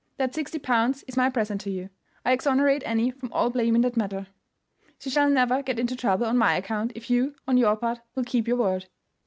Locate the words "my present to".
1.15-1.69